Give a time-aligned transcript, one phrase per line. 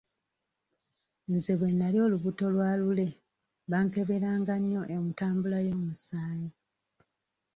[1.33, 3.07] Nze bwe nali olubuto lwa Lule
[3.71, 6.49] bankeberanga nnyo entambula y'omusaayi.